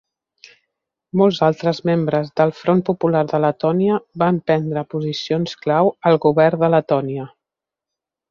Molts 1.19 1.41
altres 1.47 1.81
membres 1.89 2.31
del 2.41 2.53
Front 2.61 2.81
Popular 2.87 3.21
de 3.33 3.41
Letònia 3.43 3.99
van 4.23 4.41
prendre 4.49 4.83
posicions 4.95 5.55
clau 5.67 5.93
al 6.11 6.19
govern 6.25 6.65
de 6.65 6.71
Letònia. 6.77 7.29